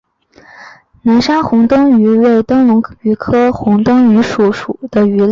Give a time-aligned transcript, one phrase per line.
[1.03, 4.49] 南沙虹灯鱼为灯笼鱼科虹灯鱼属
[4.89, 5.29] 的鱼类。